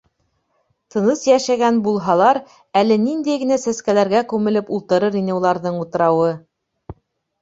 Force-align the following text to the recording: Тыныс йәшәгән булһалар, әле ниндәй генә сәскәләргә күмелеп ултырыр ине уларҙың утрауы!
Тыныс 0.95 1.19
йәшәгән 1.31 1.77
булһалар, 1.87 2.39
әле 2.83 2.97
ниндәй 3.03 3.43
генә 3.43 3.61
сәскәләргә 3.67 4.23
күмелеп 4.33 4.75
ултырыр 4.79 5.19
ине 5.23 5.37
уларҙың 5.41 5.79
утрауы! 5.87 6.33